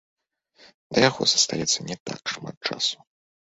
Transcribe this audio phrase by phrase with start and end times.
[0.95, 2.97] Да яго застаецца не так шмат часу.